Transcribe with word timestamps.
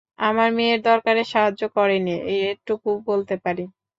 আমার 0.21 0.49
মেয়ের 0.57 0.79
দরকারে 0.83 1.21
সাহায্য 1.31 1.61
করেনি, 1.75 2.15
এটুকু 2.41 2.89
বলতে 3.09 3.35
পারি। 3.43 3.63